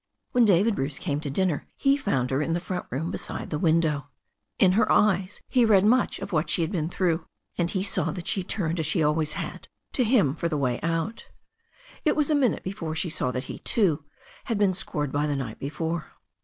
When 0.31 0.45
David 0.45 0.73
Bruce 0.75 0.97
came 0.97 1.19
to 1.19 1.29
dinner 1.29 1.67
he 1.75 1.95
found 1.95 2.31
her 2.31 2.41
in 2.41 2.53
the 2.53 2.59
front 2.59 2.87
room 2.89 3.11
beside 3.11 3.51
the 3.51 3.59
window. 3.59 4.07
In 4.57 4.71
her 4.71 4.91
eyes 4.91 5.41
he 5.47 5.63
read 5.63 5.85
much 5.85 6.17
of 6.17 6.31
what 6.31 6.49
she 6.49 6.63
had 6.63 6.71
been 6.71 6.89
through, 6.89 7.27
and 7.55 7.69
he 7.69 7.83
saw 7.83 8.09
that 8.09 8.25
she 8.25 8.43
turned 8.43 8.79
as 8.79 8.87
she 8.87 9.03
always 9.03 9.33
had 9.33 9.67
to 9.93 10.03
him 10.03 10.33
for 10.33 10.49
the 10.49 10.57
way 10.57 10.79
out. 10.81 11.27
It 12.03 12.15
was 12.15 12.31
a 12.31 12.35
minute 12.35 12.63
before 12.63 12.95
she 12.95 13.11
saw 13.11 13.29
that 13.29 13.43
he, 13.43 13.59
too, 13.59 14.03
had 14.45 14.57
been 14.57 14.73
scored 14.73 15.11
by 15.11 15.27
the 15.27 15.35
night 15.35 15.59
before. 15.59 16.07